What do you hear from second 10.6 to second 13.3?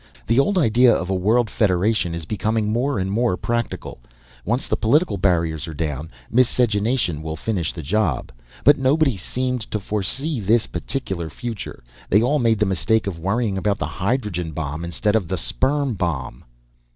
particular future. They all made the mistake of